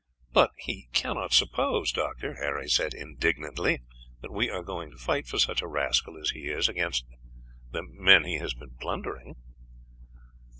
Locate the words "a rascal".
5.61-6.17